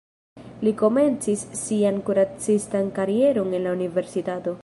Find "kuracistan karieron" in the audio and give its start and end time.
2.09-3.57